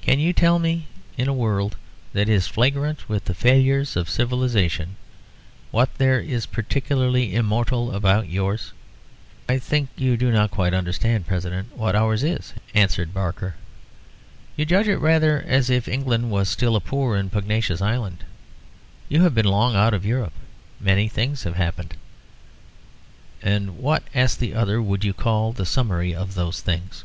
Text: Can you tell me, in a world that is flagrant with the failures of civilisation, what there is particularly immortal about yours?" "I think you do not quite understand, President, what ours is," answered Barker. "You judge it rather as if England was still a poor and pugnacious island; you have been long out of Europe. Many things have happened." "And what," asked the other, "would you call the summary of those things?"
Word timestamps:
Can 0.00 0.18
you 0.18 0.32
tell 0.32 0.58
me, 0.58 0.88
in 1.16 1.28
a 1.28 1.32
world 1.32 1.76
that 2.12 2.28
is 2.28 2.48
flagrant 2.48 3.08
with 3.08 3.26
the 3.26 3.34
failures 3.34 3.94
of 3.94 4.10
civilisation, 4.10 4.96
what 5.70 5.94
there 5.94 6.18
is 6.18 6.44
particularly 6.44 7.32
immortal 7.36 7.92
about 7.94 8.28
yours?" 8.28 8.72
"I 9.48 9.60
think 9.60 9.90
you 9.96 10.16
do 10.16 10.32
not 10.32 10.50
quite 10.50 10.74
understand, 10.74 11.28
President, 11.28 11.76
what 11.76 11.94
ours 11.94 12.24
is," 12.24 12.52
answered 12.74 13.14
Barker. 13.14 13.54
"You 14.56 14.64
judge 14.66 14.88
it 14.88 14.98
rather 14.98 15.40
as 15.46 15.70
if 15.70 15.86
England 15.86 16.32
was 16.32 16.48
still 16.48 16.74
a 16.74 16.80
poor 16.80 17.14
and 17.14 17.30
pugnacious 17.30 17.80
island; 17.80 18.24
you 19.08 19.22
have 19.22 19.36
been 19.36 19.46
long 19.46 19.76
out 19.76 19.94
of 19.94 20.04
Europe. 20.04 20.32
Many 20.80 21.06
things 21.06 21.44
have 21.44 21.54
happened." 21.54 21.94
"And 23.40 23.76
what," 23.78 24.02
asked 24.16 24.40
the 24.40 24.52
other, 24.52 24.82
"would 24.82 25.04
you 25.04 25.12
call 25.12 25.52
the 25.52 25.64
summary 25.64 26.12
of 26.12 26.34
those 26.34 26.60
things?" 26.60 27.04